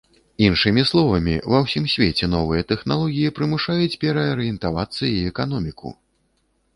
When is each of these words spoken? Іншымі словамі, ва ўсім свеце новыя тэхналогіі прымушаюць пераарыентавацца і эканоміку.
Іншымі 0.45 0.83
словамі, 0.91 1.33
ва 1.53 1.59
ўсім 1.65 1.83
свеце 1.95 2.29
новыя 2.35 2.63
тэхналогіі 2.71 3.33
прымушаюць 3.37 3.99
пераарыентавацца 4.05 5.03
і 5.11 5.13
эканоміку. 5.33 5.89